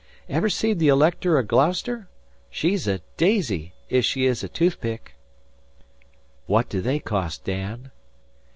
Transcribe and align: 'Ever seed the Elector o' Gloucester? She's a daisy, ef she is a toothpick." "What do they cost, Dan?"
'Ever 0.27 0.49
seed 0.49 0.79
the 0.79 0.87
Elector 0.87 1.37
o' 1.37 1.43
Gloucester? 1.43 2.07
She's 2.49 2.87
a 2.87 3.01
daisy, 3.17 3.75
ef 3.91 4.03
she 4.03 4.25
is 4.25 4.43
a 4.43 4.49
toothpick." 4.49 5.13
"What 6.47 6.69
do 6.69 6.81
they 6.81 6.97
cost, 6.97 7.43
Dan?" 7.43 7.91